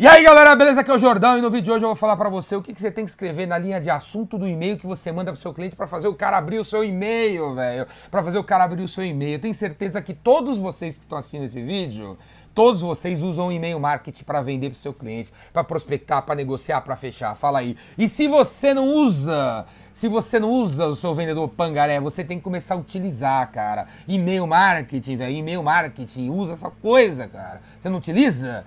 E 0.00 0.06
aí 0.06 0.22
galera, 0.22 0.54
beleza? 0.54 0.82
Aqui 0.82 0.92
é 0.92 0.94
o 0.94 0.98
Jordão 1.00 1.36
e 1.36 1.40
no 1.40 1.50
vídeo 1.50 1.64
de 1.64 1.70
hoje 1.72 1.84
eu 1.84 1.88
vou 1.88 1.96
falar 1.96 2.16
pra 2.16 2.28
você 2.28 2.54
o 2.54 2.62
que, 2.62 2.72
que 2.72 2.80
você 2.80 2.88
tem 2.88 3.04
que 3.04 3.10
escrever 3.10 3.48
na 3.48 3.58
linha 3.58 3.80
de 3.80 3.90
assunto 3.90 4.38
do 4.38 4.46
e-mail 4.46 4.78
que 4.78 4.86
você 4.86 5.10
manda 5.10 5.32
pro 5.32 5.40
seu 5.40 5.52
cliente 5.52 5.74
pra 5.74 5.88
fazer 5.88 6.06
o 6.06 6.14
cara 6.14 6.38
abrir 6.38 6.60
o 6.60 6.64
seu 6.64 6.84
e-mail, 6.84 7.52
velho. 7.52 7.84
Pra 8.08 8.22
fazer 8.22 8.38
o 8.38 8.44
cara 8.44 8.62
abrir 8.62 8.84
o 8.84 8.86
seu 8.86 9.04
e-mail. 9.04 9.34
Eu 9.34 9.40
tenho 9.40 9.54
certeza 9.54 10.00
que 10.00 10.14
todos 10.14 10.56
vocês 10.56 10.94
que 10.96 11.02
estão 11.02 11.18
assistindo 11.18 11.46
esse 11.46 11.60
vídeo, 11.60 12.16
todos 12.54 12.80
vocês 12.80 13.20
usam 13.20 13.50
e-mail 13.50 13.80
marketing 13.80 14.22
pra 14.22 14.40
vender 14.40 14.70
pro 14.70 14.78
seu 14.78 14.94
cliente, 14.94 15.32
pra 15.52 15.64
prospectar, 15.64 16.22
pra 16.22 16.36
negociar, 16.36 16.80
pra 16.82 16.94
fechar. 16.94 17.34
Fala 17.34 17.58
aí. 17.58 17.76
E 17.98 18.08
se 18.08 18.28
você 18.28 18.72
não 18.72 18.94
usa, 18.94 19.66
se 19.92 20.06
você 20.06 20.38
não 20.38 20.52
usa 20.52 20.86
o 20.86 20.94
seu 20.94 21.12
vendedor 21.12 21.48
pangaré, 21.48 21.98
você 21.98 22.22
tem 22.22 22.38
que 22.38 22.44
começar 22.44 22.74
a 22.74 22.78
utilizar, 22.78 23.50
cara. 23.50 23.88
E-mail 24.06 24.46
marketing, 24.46 25.16
velho. 25.16 25.34
E-mail 25.34 25.62
marketing, 25.64 26.30
usa 26.30 26.52
essa 26.52 26.70
coisa, 26.70 27.26
cara. 27.26 27.60
Você 27.80 27.88
não 27.88 27.98
utiliza? 27.98 28.64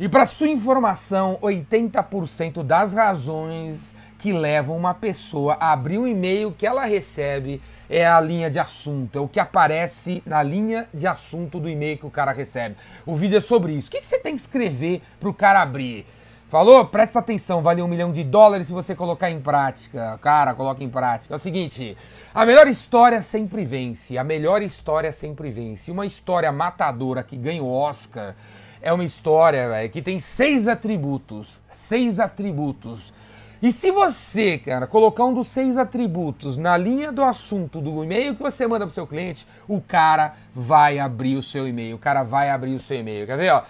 E 0.00 0.08
para 0.08 0.26
sua 0.26 0.48
informação, 0.48 1.38
80% 1.42 2.62
das 2.62 2.92
razões 2.92 3.94
que 4.18 4.32
levam 4.32 4.76
uma 4.76 4.94
pessoa 4.94 5.56
a 5.60 5.72
abrir 5.72 5.98
um 5.98 6.06
e-mail 6.06 6.52
que 6.52 6.66
ela 6.66 6.84
recebe 6.84 7.60
é 7.90 8.06
a 8.06 8.20
linha 8.20 8.48
de 8.48 8.58
assunto, 8.58 9.18
é 9.18 9.20
o 9.20 9.28
que 9.28 9.38
aparece 9.38 10.22
na 10.24 10.42
linha 10.42 10.88
de 10.94 11.06
assunto 11.06 11.60
do 11.60 11.68
e-mail 11.68 11.98
que 11.98 12.06
o 12.06 12.10
cara 12.10 12.32
recebe. 12.32 12.76
O 13.04 13.16
vídeo 13.16 13.36
é 13.36 13.40
sobre 13.40 13.72
isso. 13.72 13.88
O 13.88 13.90
que, 13.90 14.02
você 14.02 14.18
tem 14.18 14.34
que 14.34 14.40
escrever 14.40 15.02
para 15.20 15.28
o 15.28 15.34
cara 15.34 15.60
abrir? 15.60 16.06
Falou? 16.48 16.84
Presta 16.86 17.18
atenção, 17.18 17.62
vale 17.62 17.82
um 17.82 17.88
milhão 17.88 18.12
de 18.12 18.22
dólares 18.22 18.68
se 18.68 18.72
você 18.72 18.94
colocar 18.94 19.30
em 19.30 19.40
prática. 19.40 20.18
Cara, 20.22 20.54
coloca 20.54 20.84
em 20.84 20.88
prática. 20.88 21.34
É 21.34 21.36
o 21.36 21.40
seguinte, 21.40 21.96
a 22.34 22.46
melhor 22.46 22.68
história 22.68 23.22
sempre 23.22 23.64
vence, 23.64 24.16
a 24.16 24.24
melhor 24.24 24.62
história 24.62 25.12
sempre 25.12 25.50
vence. 25.50 25.90
Uma 25.90 26.06
história 26.06 26.52
matadora 26.52 27.22
que 27.22 27.36
ganha 27.36 27.62
o 27.62 27.70
Oscar 27.70 28.34
é 28.82 28.92
uma 28.92 29.04
história, 29.04 29.68
véio, 29.68 29.90
que 29.90 30.02
tem 30.02 30.18
seis 30.18 30.68
atributos. 30.68 31.62
Seis 31.70 32.18
atributos. 32.20 33.12
E 33.62 33.72
se 33.72 33.92
você, 33.92 34.58
cara, 34.58 34.88
colocar 34.88 35.24
um 35.24 35.32
dos 35.32 35.46
seis 35.46 35.78
atributos 35.78 36.56
na 36.56 36.76
linha 36.76 37.12
do 37.12 37.22
assunto 37.22 37.80
do 37.80 38.02
e-mail 38.02 38.34
que 38.34 38.42
você 38.42 38.66
manda 38.66 38.84
pro 38.84 38.92
seu 38.92 39.06
cliente, 39.06 39.46
o 39.68 39.80
cara 39.80 40.34
vai 40.52 40.98
abrir 40.98 41.36
o 41.36 41.42
seu 41.42 41.68
e-mail. 41.68 41.94
O 41.94 41.98
cara 41.98 42.24
vai 42.24 42.50
abrir 42.50 42.74
o 42.74 42.80
seu 42.80 42.98
e-mail. 42.98 43.24
Quer 43.24 43.38
ver, 43.38 43.52
ó? 43.52 43.62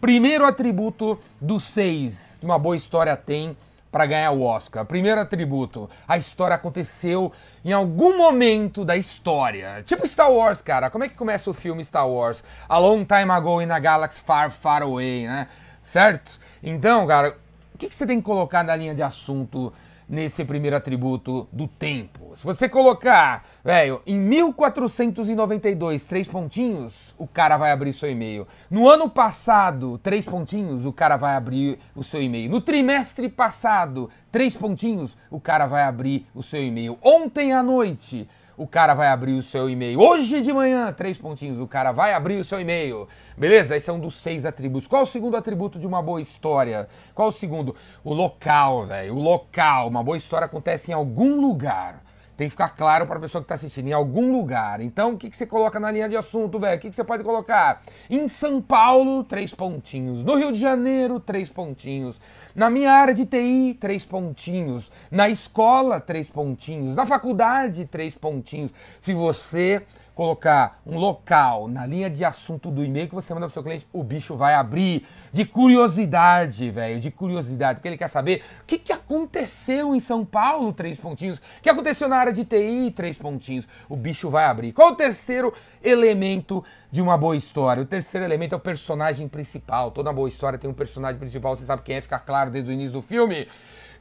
Primeiro 0.00 0.46
atributo 0.46 1.18
dos 1.40 1.64
seis 1.64 2.38
que 2.38 2.46
uma 2.46 2.58
boa 2.58 2.76
história 2.76 3.16
tem 3.16 3.56
para 3.90 4.06
ganhar 4.06 4.30
o 4.30 4.42
Oscar. 4.42 4.84
Primeiro 4.84 5.20
atributo, 5.20 5.90
a 6.06 6.16
história 6.16 6.54
aconteceu 6.54 7.32
em 7.64 7.72
algum 7.72 8.16
momento 8.16 8.84
da 8.84 8.96
história. 8.96 9.82
Tipo 9.84 10.06
Star 10.06 10.30
Wars, 10.30 10.60
cara. 10.60 10.90
Como 10.90 11.04
é 11.04 11.08
que 11.08 11.14
começa 11.14 11.50
o 11.50 11.54
filme 11.54 11.84
Star 11.84 12.08
Wars? 12.08 12.42
A 12.68 12.78
long 12.78 13.04
time 13.04 13.30
ago 13.30 13.60
in 13.60 13.70
a 13.70 13.78
galaxy 13.78 14.20
far, 14.20 14.50
far 14.50 14.82
away, 14.82 15.26
né? 15.26 15.48
Certo? 15.82 16.38
Então, 16.62 17.06
cara, 17.06 17.36
o 17.74 17.78
que, 17.78 17.88
que 17.88 17.94
você 17.94 18.06
tem 18.06 18.18
que 18.18 18.24
colocar 18.24 18.62
na 18.62 18.76
linha 18.76 18.94
de 18.94 19.02
assunto 19.02 19.72
nesse 20.10 20.44
primeiro 20.44 20.76
atributo 20.76 21.48
do 21.52 21.68
tempo. 21.68 22.32
Se 22.34 22.42
você 22.42 22.68
colocar, 22.68 23.44
velho, 23.64 24.02
em 24.04 24.18
1492, 24.18 26.04
três 26.04 26.26
pontinhos, 26.26 27.14
o 27.16 27.28
cara 27.28 27.56
vai 27.56 27.70
abrir 27.70 27.92
seu 27.92 28.10
e-mail. 28.10 28.44
No 28.68 28.88
ano 28.88 29.08
passado, 29.08 29.98
três 29.98 30.24
pontinhos, 30.24 30.84
o 30.84 30.92
cara 30.92 31.16
vai 31.16 31.36
abrir 31.36 31.78
o 31.94 32.02
seu 32.02 32.20
e-mail. 32.20 32.50
No 32.50 32.60
trimestre 32.60 33.28
passado, 33.28 34.10
três 34.32 34.56
pontinhos, 34.56 35.16
o 35.30 35.38
cara 35.38 35.66
vai 35.66 35.84
abrir 35.84 36.26
o 36.34 36.42
seu 36.42 36.60
e-mail. 36.60 36.98
Ontem 37.00 37.52
à 37.52 37.62
noite, 37.62 38.28
o 38.60 38.66
cara 38.66 38.92
vai 38.92 39.08
abrir 39.08 39.32
o 39.32 39.42
seu 39.42 39.70
e-mail. 39.70 39.98
Hoje 39.98 40.42
de 40.42 40.52
manhã, 40.52 40.92
três 40.92 41.16
pontinhos, 41.16 41.58
o 41.58 41.66
cara 41.66 41.92
vai 41.92 42.12
abrir 42.12 42.36
o 42.38 42.44
seu 42.44 42.60
e-mail. 42.60 43.08
Beleza? 43.34 43.74
Esse 43.74 43.88
é 43.88 43.92
um 43.92 43.98
dos 43.98 44.20
seis 44.20 44.44
atributos. 44.44 44.86
Qual 44.86 45.02
o 45.02 45.06
segundo 45.06 45.34
atributo 45.34 45.78
de 45.78 45.86
uma 45.86 46.02
boa 46.02 46.20
história? 46.20 46.86
Qual 47.14 47.28
o 47.28 47.32
segundo? 47.32 47.74
O 48.04 48.12
local, 48.12 48.84
velho. 48.84 49.16
O 49.16 49.18
local. 49.18 49.88
Uma 49.88 50.04
boa 50.04 50.18
história 50.18 50.44
acontece 50.44 50.90
em 50.90 50.94
algum 50.94 51.40
lugar. 51.40 52.02
Tem 52.40 52.48
que 52.48 52.52
ficar 52.52 52.70
claro 52.70 53.06
para 53.06 53.18
a 53.18 53.20
pessoa 53.20 53.42
que 53.42 53.44
está 53.44 53.54
assistindo, 53.54 53.88
em 53.88 53.92
algum 53.92 54.32
lugar. 54.32 54.80
Então, 54.80 55.12
o 55.12 55.18
que, 55.18 55.28
que 55.28 55.36
você 55.36 55.44
coloca 55.44 55.78
na 55.78 55.92
linha 55.92 56.08
de 56.08 56.16
assunto, 56.16 56.58
velho? 56.58 56.78
O 56.78 56.80
que, 56.80 56.88
que 56.88 56.96
você 56.96 57.04
pode 57.04 57.22
colocar? 57.22 57.82
Em 58.08 58.26
São 58.28 58.62
Paulo, 58.62 59.22
três 59.22 59.52
pontinhos. 59.52 60.24
No 60.24 60.36
Rio 60.36 60.50
de 60.50 60.58
Janeiro, 60.58 61.20
três 61.20 61.50
pontinhos. 61.50 62.18
Na 62.54 62.70
minha 62.70 62.92
área 62.92 63.12
de 63.12 63.26
TI, 63.26 63.76
três 63.78 64.06
pontinhos. 64.06 64.90
Na 65.10 65.28
escola, 65.28 66.00
três 66.00 66.30
pontinhos. 66.30 66.96
Na 66.96 67.04
faculdade, 67.04 67.84
três 67.84 68.14
pontinhos. 68.14 68.70
Se 69.02 69.12
você 69.12 69.82
colocar 70.14 70.80
um 70.86 70.98
local 70.98 71.68
na 71.68 71.86
linha 71.86 72.10
de 72.10 72.24
assunto 72.24 72.70
do 72.70 72.84
e-mail 72.84 73.08
que 73.08 73.14
você 73.14 73.32
manda 73.32 73.46
pro 73.46 73.54
seu 73.54 73.62
cliente, 73.62 73.86
o 73.92 74.02
bicho 74.02 74.36
vai 74.36 74.54
abrir 74.54 75.06
de 75.32 75.44
curiosidade, 75.44 76.70
velho, 76.70 77.00
de 77.00 77.10
curiosidade, 77.10 77.78
porque 77.78 77.88
ele 77.88 77.96
quer 77.96 78.08
saber 78.08 78.42
o 78.62 78.64
que, 78.64 78.78
que 78.78 78.92
aconteceu 78.92 79.94
em 79.94 80.00
São 80.00 80.24
Paulo, 80.24 80.72
três 80.72 80.98
pontinhos, 80.98 81.38
o 81.38 81.62
que 81.62 81.70
aconteceu 81.70 82.08
na 82.08 82.16
área 82.16 82.32
de 82.32 82.44
TI, 82.44 82.92
três 82.94 83.16
pontinhos, 83.16 83.66
o 83.88 83.96
bicho 83.96 84.28
vai 84.28 84.44
abrir. 84.44 84.72
Qual 84.72 84.92
o 84.92 84.96
terceiro 84.96 85.52
elemento 85.82 86.64
de 86.90 87.00
uma 87.00 87.16
boa 87.16 87.36
história? 87.36 87.82
O 87.82 87.86
terceiro 87.86 88.24
elemento 88.24 88.54
é 88.54 88.56
o 88.56 88.60
personagem 88.60 89.28
principal. 89.28 89.90
Toda 89.90 90.12
boa 90.12 90.28
história 90.28 90.58
tem 90.58 90.68
um 90.68 90.74
personagem 90.74 91.18
principal, 91.18 91.56
você 91.56 91.64
sabe 91.64 91.82
quem 91.82 91.96
é, 91.96 92.00
fica 92.00 92.18
claro 92.18 92.50
desde 92.50 92.70
o 92.70 92.72
início 92.72 92.92
do 92.92 93.02
filme 93.02 93.46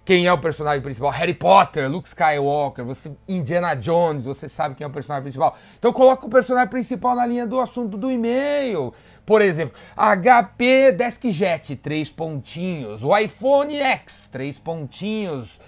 quem 0.09 0.25
é 0.25 0.33
o 0.33 0.39
personagem 0.39 0.81
principal. 0.81 1.11
Harry 1.11 1.35
Potter, 1.35 1.87
Luke 1.87 2.07
Skywalker, 2.07 2.83
você 2.83 3.11
Indiana 3.27 3.75
Jones, 3.75 4.25
você 4.25 4.49
sabe 4.49 4.73
quem 4.73 4.83
é 4.83 4.87
o 4.87 4.91
personagem 4.91 5.21
principal. 5.21 5.55
Então 5.77 5.93
coloca 5.93 6.25
o 6.25 6.29
personagem 6.31 6.67
principal 6.67 7.15
na 7.15 7.27
linha 7.27 7.45
do 7.45 7.59
assunto 7.59 7.95
do 7.95 8.09
e-mail. 8.09 8.91
Por 9.23 9.39
exemplo, 9.39 9.77
HP 9.95 10.93
DeskJet, 10.93 11.75
três 11.75 12.09
pontinhos. 12.09 13.03
O 13.03 13.15
iPhone 13.15 13.77
X, 13.77 14.27
três 14.31 14.57
pontinhos. 14.57 15.61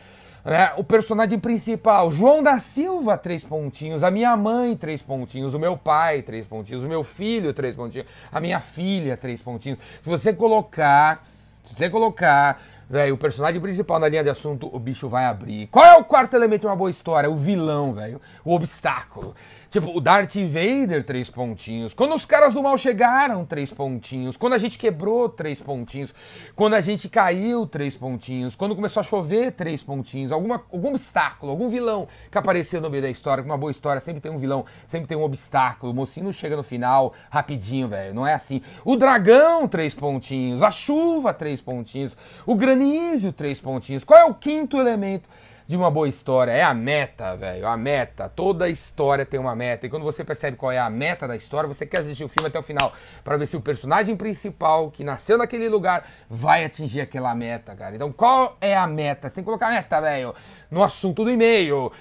Né? 0.43 0.71
O 0.75 0.83
personagem 0.83 1.37
principal, 1.37 2.09
João 2.09 2.41
da 2.41 2.59
Silva, 2.59 3.19
três 3.19 3.43
pontinhos. 3.43 4.03
A 4.03 4.09
minha 4.09 4.35
mãe, 4.35 4.75
três 4.75 5.03
pontinhos. 5.03 5.53
O 5.53 5.59
meu 5.59 5.77
pai, 5.77 6.23
três 6.23 6.47
pontinhos. 6.47 6.83
O 6.83 6.87
meu 6.87 7.03
filho, 7.03 7.53
três 7.53 7.75
pontinhos. 7.75 8.07
A 8.31 8.39
minha 8.39 8.59
filha, 8.59 9.15
três 9.15 9.39
pontinhos. 9.39 9.77
Se 10.01 10.09
você 10.09 10.33
colocar, 10.33 11.23
se 11.63 11.75
você 11.75 11.91
colocar 11.91 12.59
Velho, 12.91 13.15
o 13.15 13.17
personagem 13.17 13.61
principal 13.61 13.99
na 13.99 14.09
linha 14.09 14.21
de 14.21 14.29
assunto, 14.29 14.69
o 14.69 14.77
bicho 14.77 15.07
vai 15.07 15.23
abrir. 15.23 15.67
Qual 15.67 15.85
é 15.85 15.95
o 15.95 16.03
quarto 16.03 16.33
elemento 16.33 16.61
de 16.61 16.67
uma 16.67 16.75
boa 16.75 16.89
história? 16.89 17.31
O 17.31 17.37
vilão, 17.37 17.93
velho. 17.93 18.19
O 18.43 18.53
obstáculo. 18.53 19.33
Tipo, 19.71 19.97
o 19.97 20.01
Darth 20.01 20.35
Vader, 20.35 21.01
três 21.01 21.29
pontinhos. 21.29 21.93
Quando 21.93 22.13
os 22.13 22.25
caras 22.25 22.53
do 22.53 22.61
mal 22.61 22.77
chegaram, 22.77 23.45
três 23.45 23.71
pontinhos. 23.71 24.35
Quando 24.35 24.51
a 24.51 24.57
gente 24.57 24.77
quebrou, 24.77 25.29
três 25.29 25.61
pontinhos. 25.61 26.13
Quando 26.57 26.73
a 26.73 26.81
gente 26.81 27.07
caiu, 27.07 27.65
três 27.65 27.95
pontinhos. 27.95 28.53
Quando 28.53 28.75
começou 28.75 28.99
a 28.99 29.03
chover, 29.03 29.53
três 29.53 29.81
pontinhos. 29.81 30.29
Alguma, 30.29 30.61
algum 30.73 30.89
obstáculo, 30.89 31.53
algum 31.53 31.69
vilão 31.69 32.05
que 32.29 32.37
apareceu 32.37 32.81
no 32.81 32.89
meio 32.89 33.03
da 33.03 33.09
história. 33.09 33.41
Uma 33.41 33.57
boa 33.57 33.71
história 33.71 34.01
sempre 34.01 34.19
tem 34.19 34.29
um 34.29 34.37
vilão, 34.37 34.65
sempre 34.89 35.07
tem 35.07 35.17
um 35.17 35.23
obstáculo. 35.23 35.93
O 35.93 35.95
mocinho 35.95 36.25
não 36.25 36.33
chega 36.33 36.57
no 36.57 36.63
final 36.63 37.13
rapidinho, 37.29 37.87
velho. 37.87 38.13
Não 38.13 38.27
é 38.27 38.33
assim. 38.33 38.61
O 38.83 38.97
dragão, 38.97 39.69
três 39.69 39.95
pontinhos. 39.95 40.61
A 40.61 40.69
chuva, 40.69 41.33
três 41.33 41.61
pontinhos. 41.61 42.17
O 42.45 42.55
granísio, 42.55 43.31
três 43.31 43.57
pontinhos. 43.57 44.03
Qual 44.03 44.19
é 44.19 44.25
o 44.25 44.33
quinto 44.33 44.81
elemento? 44.81 45.29
De 45.71 45.77
uma 45.77 45.89
boa 45.89 46.07
história. 46.07 46.51
É 46.51 46.61
a 46.61 46.73
meta, 46.73 47.35
velho. 47.35 47.65
A 47.65 47.77
meta. 47.77 48.27
Toda 48.27 48.69
história 48.69 49.25
tem 49.25 49.39
uma 49.39 49.55
meta. 49.55 49.85
E 49.85 49.89
quando 49.89 50.03
você 50.03 50.23
percebe 50.23 50.57
qual 50.57 50.71
é 50.71 50.77
a 50.77 50.89
meta 50.89 51.25
da 51.27 51.35
história, 51.35 51.67
você 51.67 51.85
quer 51.85 52.01
assistir 52.01 52.25
o 52.25 52.27
filme 52.27 52.49
até 52.49 52.59
o 52.59 52.63
final. 52.63 52.93
para 53.23 53.37
ver 53.37 53.47
se 53.47 53.55
o 53.55 53.61
personagem 53.61 54.15
principal, 54.15 54.91
que 54.91 55.03
nasceu 55.03 55.37
naquele 55.37 55.69
lugar, 55.69 56.05
vai 56.29 56.65
atingir 56.65 56.99
aquela 56.99 57.33
meta, 57.33 57.73
cara. 57.73 57.95
Então 57.95 58.11
qual 58.11 58.57
é 58.59 58.75
a 58.75 58.85
meta? 58.85 59.29
Você 59.29 59.35
tem 59.35 59.43
que 59.43 59.45
colocar 59.45 59.67
a 59.67 59.71
meta, 59.71 60.01
velho, 60.01 60.35
no 60.69 60.83
assunto 60.83 61.23
do 61.23 61.31
e-mail. 61.31 61.91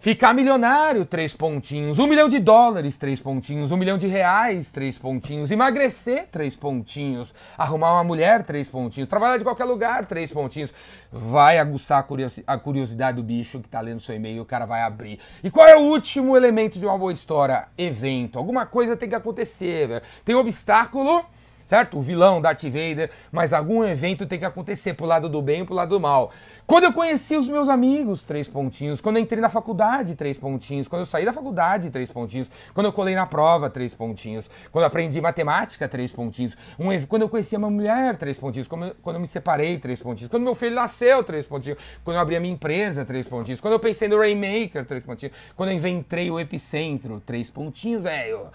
Ficar 0.00 0.32
milionário, 0.32 1.04
três 1.04 1.34
pontinhos. 1.34 1.98
Um 1.98 2.06
milhão 2.06 2.28
de 2.28 2.38
dólares, 2.38 2.96
três 2.96 3.18
pontinhos. 3.18 3.72
Um 3.72 3.76
milhão 3.76 3.98
de 3.98 4.06
reais, 4.06 4.70
três 4.70 4.96
pontinhos. 4.96 5.50
Emagrecer, 5.50 6.28
três 6.30 6.54
pontinhos. 6.54 7.34
Arrumar 7.56 7.94
uma 7.94 8.04
mulher, 8.04 8.44
três 8.44 8.68
pontinhos. 8.68 9.08
Trabalhar 9.08 9.38
de 9.38 9.42
qualquer 9.42 9.64
lugar, 9.64 10.06
três 10.06 10.30
pontinhos. 10.30 10.72
Vai 11.10 11.58
aguçar 11.58 12.06
a 12.46 12.58
curiosidade 12.58 13.16
do 13.16 13.24
bicho 13.24 13.58
que 13.58 13.68
tá 13.68 13.80
lendo 13.80 13.98
seu 13.98 14.14
e-mail, 14.14 14.42
o 14.42 14.46
cara 14.46 14.66
vai 14.66 14.82
abrir. 14.82 15.18
E 15.42 15.50
qual 15.50 15.66
é 15.66 15.76
o 15.76 15.80
último 15.80 16.36
elemento 16.36 16.78
de 16.78 16.86
uma 16.86 16.96
boa 16.96 17.12
história? 17.12 17.66
Evento. 17.76 18.38
Alguma 18.38 18.66
coisa 18.66 18.96
tem 18.96 19.08
que 19.08 19.16
acontecer, 19.16 19.88
velho. 19.88 20.02
Tem 20.24 20.36
um 20.36 20.38
obstáculo 20.38 21.26
certo? 21.68 21.98
O 21.98 22.00
vilão, 22.00 22.40
Darth 22.40 22.62
Vader, 22.62 23.10
mas 23.30 23.52
algum 23.52 23.84
evento 23.84 24.26
tem 24.26 24.38
que 24.38 24.44
acontecer 24.46 24.94
pro 24.94 25.04
lado 25.04 25.28
do 25.28 25.42
bem 25.42 25.60
e 25.60 25.64
pro 25.64 25.74
lado 25.74 25.90
do 25.90 26.00
mal. 26.00 26.32
Quando 26.66 26.84
eu 26.84 26.92
conheci 26.92 27.36
os 27.36 27.46
meus 27.46 27.68
amigos, 27.68 28.24
três 28.24 28.48
pontinhos. 28.48 29.02
Quando 29.02 29.16
eu 29.16 29.22
entrei 29.22 29.40
na 29.40 29.50
faculdade, 29.50 30.14
três 30.14 30.36
pontinhos. 30.38 30.88
Quando 30.88 31.00
eu 31.00 31.06
saí 31.06 31.26
da 31.26 31.32
faculdade, 31.32 31.90
três 31.90 32.10
pontinhos. 32.10 32.50
Quando 32.72 32.86
eu 32.86 32.92
colei 32.92 33.14
na 33.14 33.26
prova, 33.26 33.68
três 33.68 33.94
pontinhos. 33.94 34.48
Quando 34.72 34.82
eu 34.82 34.86
aprendi 34.86 35.20
matemática, 35.20 35.86
três 35.86 36.10
pontinhos. 36.10 36.56
Um, 36.78 36.88
quando 37.06 37.22
eu 37.22 37.28
conheci 37.28 37.54
uma 37.54 37.70
mulher, 37.70 38.16
três 38.16 38.38
pontinhos. 38.38 38.66
Quando 38.66 38.86
eu, 38.86 38.96
quando 39.02 39.16
eu 39.16 39.20
me 39.20 39.26
separei, 39.26 39.78
três 39.78 40.00
pontinhos. 40.00 40.30
Quando 40.30 40.42
meu 40.42 40.54
filho 40.54 40.74
nasceu, 40.74 41.22
três 41.22 41.46
pontinhos. 41.46 41.78
Quando 42.02 42.16
eu 42.16 42.20
abri 42.22 42.36
a 42.36 42.40
minha 42.40 42.52
empresa, 42.52 43.04
três 43.04 43.26
pontinhos. 43.26 43.60
Quando 43.60 43.74
eu 43.74 43.80
pensei 43.80 44.08
no 44.08 44.18
Rainmaker, 44.18 44.86
três 44.86 45.04
pontinhos. 45.04 45.34
Quando 45.54 45.70
eu 45.70 45.76
inventei 45.76 46.30
o 46.30 46.40
Epicentro, 46.40 47.22
três 47.24 47.50
pontinhos, 47.50 48.02
velho. 48.02 48.48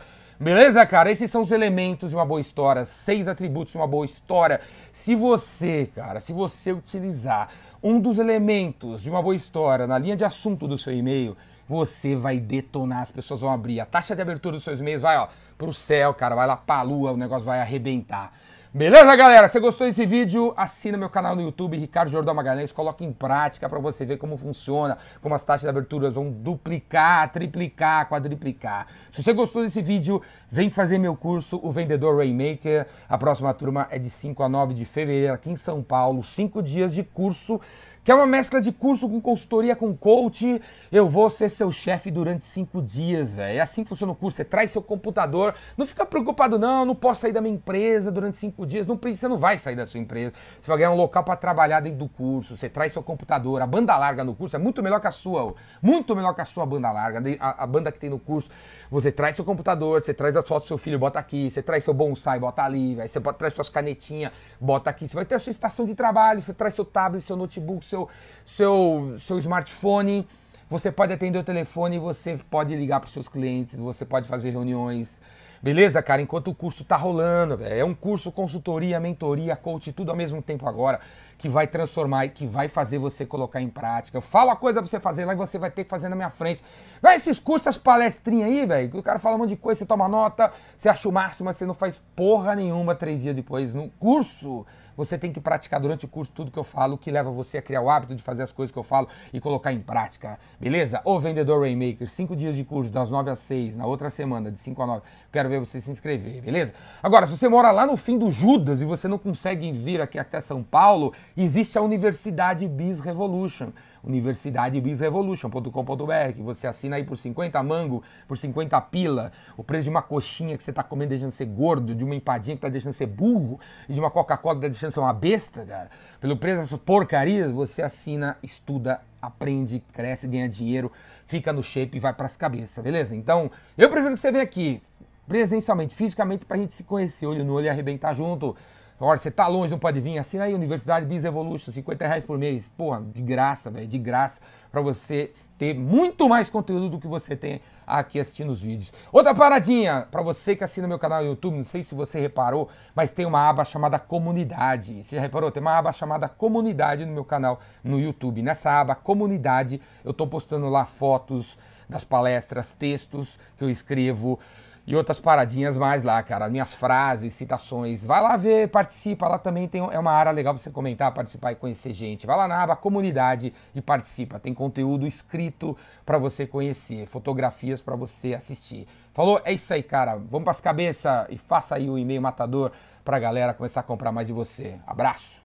Beleza, 0.44 0.86
cara? 0.86 1.10
Esses 1.10 1.32
são 1.32 1.42
os 1.42 1.52
elementos 1.52 2.10
de 2.10 2.16
uma 2.18 2.26
boa 2.26 2.42
história, 2.42 2.84
seis 2.84 3.30
atributos 3.30 3.72
de 3.72 3.78
uma 3.78 3.88
boa 3.88 4.06
história. 4.06 4.60
Se 4.92 5.16
você, 5.16 5.90
cara, 5.96 6.20
se 6.20 6.34
você 6.34 6.74
utilizar 6.74 7.48
um 7.82 7.98
dos 7.98 8.20
elementos 8.20 9.02
de 9.02 9.10
uma 9.10 9.22
boa 9.22 9.38
história 9.38 9.88
na 9.88 9.98
linha 9.98 10.18
de 10.18 10.26
assunto 10.26 10.68
do 10.68 10.78
seu 10.78 10.92
e-mail, 10.92 11.38
você 11.66 12.14
vai 12.14 12.40
detonar, 12.40 13.04
as 13.04 13.10
pessoas 13.10 13.40
vão 13.40 13.54
abrir. 13.54 13.80
A 13.80 13.86
taxa 13.86 14.18
de 14.18 14.22
abertura 14.22 14.58
dos 14.58 14.66
seus 14.66 14.82
e-mails 14.82 15.02
vai, 15.02 15.18
ó, 15.18 15.30
pro 15.58 15.72
céu, 15.72 16.14
cara, 16.14 16.36
vai 16.36 16.46
lá 16.46 16.58
pra 16.58 16.82
lua, 16.82 17.14
o 17.14 17.18
negócio 17.18 17.46
vai 17.46 17.62
arrebentar. 17.62 18.34
Beleza, 18.76 19.16
galera? 19.16 19.48
Se 19.50 19.60
gostou 19.60 19.86
desse 19.86 20.04
vídeo, 20.04 20.52
assina 20.58 20.98
meu 20.98 21.08
canal 21.08 21.36
no 21.36 21.44
YouTube, 21.44 21.78
Ricardo 21.78 22.10
Jordão 22.10 22.34
Magalhães, 22.34 22.72
coloque 22.72 23.06
em 23.06 23.14
prática 23.14 23.70
para 23.70 23.78
você 23.78 24.04
ver 24.04 24.18
como 24.18 24.36
funciona, 24.36 24.98
como 25.22 25.36
as 25.36 25.44
taxas 25.44 25.62
de 25.62 25.70
aberturas 25.70 26.16
vão 26.16 26.32
duplicar, 26.32 27.32
triplicar, 27.32 28.10
quadriplicar. 28.10 28.88
Se 29.12 29.22
você 29.22 29.32
gostou 29.32 29.62
desse 29.62 29.80
vídeo, 29.80 30.24
vem 30.50 30.72
fazer 30.72 30.98
meu 30.98 31.16
curso, 31.16 31.60
o 31.62 31.70
Vendedor 31.70 32.18
Rainmaker. 32.18 32.88
A 33.08 33.16
próxima 33.16 33.54
turma 33.54 33.88
é 33.92 34.00
de 34.00 34.10
5 34.10 34.42
a 34.42 34.50
9 34.50 34.74
de 34.74 34.86
fevereiro 34.86 35.36
aqui 35.36 35.52
em 35.52 35.56
São 35.56 35.84
Paulo, 35.84 36.24
cinco 36.24 36.64
dias 36.64 36.96
de 36.96 37.04
curso 37.04 37.62
que 38.04 38.12
é 38.12 38.16
uma 38.16 38.26
mescla 38.26 38.60
de 38.60 38.72
curso 38.72 39.08
com 39.08 39.22
consultoria 39.22 39.76
com 39.76 39.96
coach. 39.96 40.62
Eu 40.92 41.08
vou 41.08 41.30
ser 41.30 41.50
seu 41.50 41.72
chefe 41.72 42.12
durante 42.12 42.44
cinco 42.44 42.82
dias, 42.82 43.32
velho. 43.32 43.58
É 43.58 43.62
assim 43.62 43.84
que 43.84 43.90
funciona 43.90 44.12
o 44.12 44.16
curso. 44.16 44.38
Você 44.38 44.44
traz 44.44 44.72
seu 44.72 44.82
computador. 44.82 45.56
Não 45.78 45.86
fica 45.86 46.06
preocupado, 46.06 46.60
não. 46.60 46.84
Não 46.84 46.96
posso 46.96 47.22
sair 47.22 47.32
da 47.32 47.40
minha 47.40 47.56
empresa 47.56 48.12
durante 48.12 48.36
cinco 48.36 48.66
dias. 48.66 48.86
Não, 48.86 49.00
você 49.02 49.28
não 49.28 49.38
vai 49.38 49.58
sair 49.58 49.76
da 49.76 49.88
sua 49.88 50.02
empresa. 50.02 50.34
Você 50.60 50.68
vai 50.68 50.80
ganhar 50.80 50.92
um 50.92 50.96
local 50.96 51.24
para 51.24 51.38
trabalhar 51.38 51.80
dentro 51.80 52.00
do 52.00 52.10
curso. 52.10 52.58
Você 52.58 52.68
traz 52.68 52.92
seu 52.92 53.02
computador. 53.02 53.62
A 53.62 53.68
banda 53.68 53.96
larga 53.98 54.24
no 54.24 54.36
curso 54.36 54.56
é 54.56 54.60
muito 54.60 54.84
melhor 54.84 55.00
que 55.00 55.08
a 55.08 55.12
sua. 55.12 55.56
Muito 55.82 56.14
melhor 56.14 56.34
que 56.34 56.42
a 56.42 56.46
sua 56.46 56.66
banda 56.66 56.92
larga. 56.92 57.24
A, 57.40 57.64
a 57.64 57.68
banda 57.68 57.90
que 57.90 58.00
tem 58.00 58.10
no 58.10 58.20
curso. 58.20 58.50
Você 58.92 59.14
traz 59.14 59.38
seu 59.38 59.46
computador, 59.46 60.02
você 60.02 60.14
traz 60.14 60.36
as 60.36 60.46
fotos 60.46 60.66
do 60.66 60.68
seu 60.68 60.78
filho, 60.78 61.00
bota 61.00 61.20
aqui. 61.20 61.50
Você 61.50 61.62
traz 61.62 61.86
seu 61.86 61.94
bonsai, 61.94 62.38
bota 62.38 62.64
ali. 62.64 62.96
Véio. 62.96 63.08
Você 63.08 63.22
traz 63.22 63.54
suas 63.54 63.70
canetinhas, 63.70 64.34
bota 64.60 64.90
aqui. 64.90 65.08
Você 65.08 65.16
vai 65.16 65.24
ter 65.24 65.36
a 65.36 65.40
sua 65.40 65.52
estação 65.52 65.86
de 65.86 65.96
trabalho. 65.96 66.42
Você 66.42 66.54
traz 66.54 66.74
seu 66.74 66.84
tablet, 66.84 67.24
seu 67.24 67.38
notebook, 67.38 67.93
seu, 67.94 68.10
seu, 68.46 69.16
seu 69.20 69.40
smartphone. 69.40 70.28
Você 70.70 70.92
pode 70.92 71.14
atender 71.14 71.38
o 71.38 71.44
telefone, 71.44 72.00
você 72.00 72.40
pode 72.50 72.76
ligar 72.76 73.00
para 73.00 73.08
os 73.08 73.14
seus 73.14 73.28
clientes, 73.28 73.78
você 73.78 74.04
pode 74.04 74.28
fazer 74.28 74.50
reuniões. 74.50 75.16
Beleza, 75.62 76.02
cara? 76.02 76.22
Enquanto 76.22 76.50
o 76.50 76.56
curso 76.56 76.84
tá 76.84 76.98
rolando, 76.98 77.56
véio. 77.56 77.82
é 77.82 77.86
um 77.86 77.94
curso 77.94 78.32
consultoria, 78.32 79.00
mentoria, 79.00 79.56
coach, 79.56 79.94
tudo 79.94 80.10
ao 80.12 80.18
mesmo 80.18 80.42
tempo 80.42 80.68
agora, 80.68 81.00
que 81.38 81.48
vai 81.48 81.68
transformar 81.68 82.26
e 82.26 82.30
que 82.30 82.46
vai 82.46 82.68
fazer 82.68 82.98
você 82.98 83.26
colocar 83.26 83.62
em 83.62 83.70
prática. 83.70 84.18
Eu 84.18 84.22
falo 84.22 84.50
a 84.50 84.58
coisa 84.58 84.82
pra 84.82 84.90
você 84.90 85.00
fazer 85.00 85.24
lá 85.24 85.34
e 85.34 85.38
você 85.38 85.58
vai 85.58 85.72
ter 85.72 85.86
que 85.86 85.90
fazer 85.90 86.10
na 86.10 86.18
minha 86.18 86.30
frente. 86.30 86.62
É 87.02 87.16
esses 87.16 87.40
cursos, 87.40 87.68
essas 87.68 87.82
palestrinhas 87.82 88.50
aí, 88.50 88.66
velho, 88.66 88.92
que 88.92 88.98
o 88.98 89.04
cara 89.04 89.20
fala 89.20 89.36
um 89.36 89.40
monte 89.40 89.50
de 89.50 89.58
coisa, 89.58 89.80
você 89.80 89.86
toma 89.86 90.08
nota, 90.10 90.52
você 90.78 90.90
acha 90.90 91.08
o 91.08 91.12
máximo, 91.12 91.46
mas 91.46 91.56
você 91.56 91.66
não 91.66 91.74
faz 91.74 92.02
porra 92.14 92.56
nenhuma 92.56 92.94
três 92.94 93.22
dias 93.22 93.36
depois. 93.36 93.74
No 93.74 93.90
curso, 94.00 94.66
você 94.96 95.18
tem 95.18 95.32
que 95.32 95.40
praticar 95.40 95.80
durante 95.80 96.06
o 96.06 96.08
curso 96.08 96.32
tudo 96.34 96.52
que 96.52 96.60
eu 96.60 96.64
falo, 96.64 96.98
que 96.98 97.12
leva 97.12 97.32
você 97.32 97.58
a 97.58 97.62
criar 97.62 97.82
o 97.82 97.90
hábito 97.90 98.16
de 98.16 98.22
fazer 98.22 98.44
as 98.44 98.52
coisas 98.52 98.72
que 98.72 98.78
eu 98.78 98.84
falo 98.84 99.08
e 99.32 99.40
colocar 99.40 99.72
em 99.72 99.80
prática. 99.80 100.40
Beleza? 100.60 101.02
O 101.04 101.20
Vendedor 101.20 101.62
Rainmaker, 101.62 102.10
cinco 102.10 102.36
dias 102.36 102.56
de 102.56 102.64
curso, 102.64 102.92
das 102.92 103.10
9 103.10 103.30
às 103.32 103.40
6, 103.40 103.76
na 103.76 103.86
outra 103.86 104.10
semana, 104.10 104.52
de 104.52 104.60
5 104.60 104.82
a 104.82 104.88
9. 104.88 105.02
Quero 105.32 105.50
ver 105.50 105.60
você 105.60 105.82
se 105.82 105.92
inscrever, 105.92 106.42
beleza? 106.42 106.74
Agora, 107.02 107.28
se 107.28 107.38
você 107.38 107.48
mora 107.48 107.72
lá 107.72 107.86
no 107.86 107.98
fim 107.98 108.18
do 108.18 108.32
Judas 108.32 108.82
e 108.82 108.86
você 108.86 109.08
não 109.08 109.18
consegue 109.18 109.72
vir 109.72 110.02
aqui 110.02 110.20
até 110.20 110.40
São 110.42 110.64
Paulo, 110.64 111.14
existe 111.36 111.78
a 111.78 111.82
Universidade 111.82 112.68
Biz 112.68 113.00
Revolution 113.00 113.72
universidadebizrevolution.com.br, 114.04 116.34
que 116.36 116.42
você 116.42 116.68
assina 116.68 116.98
aí 116.98 117.04
por 117.04 117.18
50 117.18 117.62
mango, 117.64 118.04
por 118.28 118.38
50 118.38 118.80
pila, 118.82 119.32
o 119.56 119.64
preço 119.64 119.86
de 119.86 119.90
uma 119.90 120.02
coxinha 120.02 120.58
que 120.58 120.64
você 120.64 120.72
está 120.72 120.84
comendo 120.84 121.10
deixando 121.10 121.32
ser 121.32 121.46
gordo, 121.46 121.96
de 121.96 122.04
uma 122.04 122.16
empadinha 122.16 122.56
que 122.56 122.60
está 122.60 122.70
deixando 122.70 122.94
ser 122.94 123.08
burro, 123.08 123.60
e 123.88 123.94
de 123.94 124.00
uma 124.00 124.12
Coca-Cola 124.12 124.56
que 124.56 124.66
está 124.66 124.70
deixando 124.70 124.92
ser 124.92 125.00
uma 125.00 125.14
besta, 125.14 125.66
cara. 125.66 125.90
Pelo 126.20 126.38
preço 126.38 126.62
dessas 126.62 126.80
porcarias, 126.80 127.52
você 127.52 127.82
assina, 127.82 128.38
estuda, 128.44 129.02
aprende, 129.22 129.82
cresce, 129.94 130.28
ganha 130.28 130.50
dinheiro, 130.50 130.92
fica 131.26 131.54
no 131.54 131.64
shape 131.64 131.98
e 131.98 132.00
vai 132.00 132.14
para 132.14 132.26
as 132.26 132.36
cabeças, 132.36 132.84
beleza? 132.84 133.16
Então, 133.16 133.50
eu 133.78 133.90
prefiro 133.90 134.14
que 134.14 134.20
você 134.20 134.32
venha 134.32 134.44
aqui, 134.44 134.82
presencialmente, 135.28 135.96
fisicamente, 135.96 136.46
para 136.46 136.58
a 136.58 136.60
gente 136.60 136.74
se 136.74 136.84
conhecer 136.84 137.26
olho 137.26 137.46
no 137.46 137.54
olho 137.54 137.68
e 137.68 137.70
arrebentar 137.70 138.14
junto. 138.14 138.56
Olha, 139.00 139.18
você 139.18 139.32
tá 139.32 139.48
longe, 139.48 139.72
não 139.72 139.80
pode 139.80 140.00
vir, 140.00 140.18
assina 140.18 140.46
aí 140.46 140.54
Universidade 140.54 141.06
Biz 141.06 141.26
Evolution, 141.26 141.72
50 141.72 142.08
reais 142.08 142.24
por 142.24 142.38
mês. 142.38 142.70
Porra, 142.78 143.02
de 143.02 143.22
graça, 143.22 143.70
velho, 143.70 143.88
de 143.88 143.98
graça, 143.98 144.40
para 144.72 144.82
você 144.82 145.32
ter 145.58 145.74
muito 145.74 146.28
mais 146.28 146.50
conteúdo 146.50 146.90
do 146.90 147.00
que 147.00 147.08
você 147.08 147.36
tem 147.36 147.62
aqui 147.86 148.20
assistindo 148.20 148.52
os 148.52 148.62
vídeos. 148.62 148.92
Outra 149.12 149.34
paradinha, 149.34 150.08
para 150.10 150.22
você 150.22 150.56
que 150.56 150.64
assina 150.64 150.88
meu 150.88 151.00
canal 151.00 151.22
no 151.22 151.30
YouTube, 151.30 151.58
não 151.58 151.64
sei 151.64 151.84
se 151.84 151.94
você 151.94 152.20
reparou, 152.20 152.70
mas 152.96 153.12
tem 153.12 153.26
uma 153.26 153.48
aba 153.48 153.66
chamada 153.66 154.00
Comunidade. 154.00 155.04
Você 155.04 155.16
já 155.16 155.22
reparou? 155.22 155.52
Tem 155.52 155.62
uma 155.62 155.78
aba 155.78 155.92
chamada 155.92 156.28
Comunidade 156.28 157.06
no 157.06 157.14
meu 157.14 157.26
canal 157.26 157.60
no 157.84 158.00
YouTube. 158.00 158.42
Nessa 158.42 158.72
aba 158.72 158.96
Comunidade, 158.96 159.82
eu 160.04 160.14
tô 160.14 160.26
postando 160.28 160.70
lá 160.70 160.86
fotos 160.86 161.58
das 161.90 162.04
palestras, 162.04 162.74
textos 162.74 163.38
que 163.58 163.64
eu 163.64 163.70
escrevo, 163.70 164.40
e 164.86 164.96
outras 164.96 165.20
paradinhas 165.20 165.78
mais 165.78 166.04
lá, 166.04 166.22
cara. 166.22 166.50
Minhas 166.50 166.74
frases, 166.74 167.34
citações. 167.34 168.04
Vai 168.04 168.22
lá 168.22 168.36
ver, 168.36 168.68
participa. 168.68 169.28
Lá 169.28 169.38
também 169.38 169.68
tem, 169.68 169.82
é 169.82 169.98
uma 169.98 170.12
área 170.12 170.32
legal 170.32 170.54
pra 170.54 170.62
você 170.62 170.70
comentar, 170.70 171.14
participar 171.14 171.54
e 171.54 171.56
conhecer 171.56 171.94
gente. 171.94 172.28
Vai 172.28 172.36
lá 172.36 172.48
na 172.48 172.62
aba 172.62 172.76
comunidade 172.76 173.54
e 173.74 173.82
participa. 173.82 174.40
Tem 174.40 174.54
conteúdo 174.54 175.08
escrito 175.08 175.78
para 176.06 176.18
você 176.18 176.46
conhecer, 176.46 177.08
fotografias 177.08 177.82
para 177.82 177.96
você 177.96 178.34
assistir. 178.34 178.88
Falou? 179.14 179.42
É 179.46 179.54
isso 179.54 179.74
aí, 179.74 179.84
cara. 179.84 180.16
Vamos 180.16 180.44
pras 180.44 180.60
cabeças 180.60 181.28
e 181.30 181.38
faça 181.38 181.76
aí 181.76 181.90
o 181.90 181.98
e-mail 181.98 182.22
matador 182.22 182.72
pra 183.06 183.20
galera 183.20 183.54
começar 183.54 183.80
a 183.80 183.84
comprar 183.84 184.12
mais 184.12 184.28
de 184.28 184.34
você. 184.34 184.76
Abraço! 184.86 185.42